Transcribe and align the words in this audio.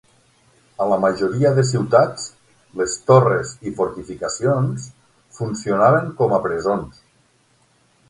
A 0.85 0.85
la 0.91 0.95
majoria 1.03 1.51
de 1.59 1.65
ciutats, 1.71 2.23
les 2.81 2.97
torres 3.11 3.53
i 3.67 3.75
fortificacions 3.83 4.91
funcionaven 5.39 6.13
com 6.23 6.39
a 6.41 6.45
presons. 6.49 7.03